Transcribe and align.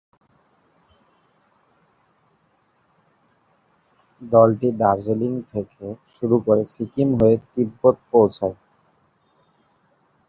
দলটি 4.21 4.69
দার্জিলিং 4.79 5.33
থকে 5.51 5.87
শুরু 6.15 6.35
করে 6.45 6.63
সিকিম 6.73 7.09
হয়ে 7.19 7.35
তিব্বতে 7.51 8.01
পৌঁছয়। 8.11 8.55